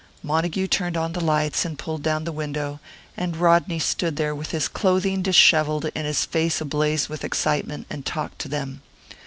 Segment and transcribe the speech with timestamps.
[0.23, 2.79] Montague turned on the lights, and pulled down the window;
[3.15, 8.03] and Rodney stood there, with his clothing dishevelled and his face ablaze with excitement, and
[8.03, 8.81] talked to them.